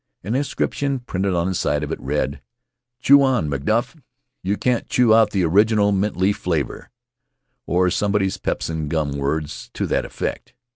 An 0.23 0.33
inscription 0.33 0.97
printed 1.01 1.35
on 1.35 1.45
the 1.49 1.53
side 1.53 1.83
of 1.83 1.91
it 1.91 1.99
read: 1.99 2.41
"Chew 3.01 3.21
on, 3.21 3.47
MacDuff! 3.47 3.95
You 4.41 4.57
can't 4.57 4.89
chew 4.89 5.13
out 5.13 5.29
the 5.29 5.43
original 5.45 5.91
mint 5.91 6.17
leaf 6.17 6.37
flavor" 6.37 6.89
of 7.67 7.93
somebody's 7.93 8.37
pepsin 8.37 8.87
gum— 8.89 9.11
words 9.19 9.69
to 9.75 9.85
that 9.85 10.03
effect. 10.03 10.55